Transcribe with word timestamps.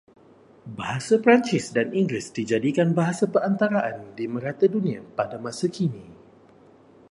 Bahasa 0.77 1.15
Perancis 1.23 1.65
dan 1.77 1.87
Inggeris 2.01 2.27
dijadikan 2.37 2.89
bahasa 2.99 3.25
perantaraan 3.33 3.97
di 4.17 4.25
merata 4.35 4.65
dunia 4.75 5.01
pada 5.17 5.35
masa 5.45 5.65
kini 5.75 6.05